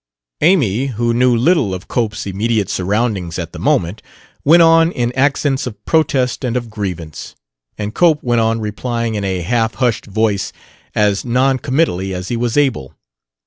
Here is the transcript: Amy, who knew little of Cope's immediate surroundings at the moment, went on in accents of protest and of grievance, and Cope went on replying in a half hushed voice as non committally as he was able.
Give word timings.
Amy, 0.41 0.87
who 0.87 1.13
knew 1.13 1.35
little 1.37 1.75
of 1.75 1.87
Cope's 1.87 2.25
immediate 2.25 2.69
surroundings 2.71 3.37
at 3.37 3.53
the 3.53 3.59
moment, 3.59 4.01
went 4.43 4.63
on 4.63 4.91
in 4.91 5.11
accents 5.11 5.67
of 5.67 5.85
protest 5.85 6.43
and 6.43 6.57
of 6.57 6.71
grievance, 6.71 7.35
and 7.77 7.93
Cope 7.93 8.23
went 8.23 8.41
on 8.41 8.59
replying 8.59 9.13
in 9.13 9.23
a 9.23 9.41
half 9.41 9.75
hushed 9.75 10.07
voice 10.07 10.51
as 10.95 11.23
non 11.23 11.59
committally 11.59 12.15
as 12.15 12.29
he 12.29 12.35
was 12.35 12.57
able. 12.57 12.95